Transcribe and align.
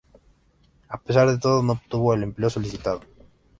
A 0.89 0.99
pesar 0.99 1.29
de 1.29 1.37
todo, 1.37 1.61
no 1.61 1.73
obtuvo 1.73 2.15
el 2.15 2.23
empleo 2.23 2.49
solicitado. 2.49 3.01